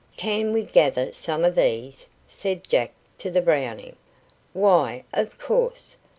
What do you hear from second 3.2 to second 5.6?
the Brownie. "Why, of